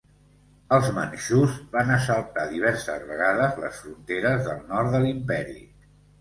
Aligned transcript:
Els 0.77 0.87
manxús 0.93 1.51
van 1.75 1.91
assaltar, 1.95 2.45
diverses 2.53 3.05
vegades, 3.11 3.53
les 3.65 3.79
fronteres 3.83 4.43
del 4.49 4.65
Nord 4.73 4.91
de 4.97 5.05
l'imperi. 5.05 5.63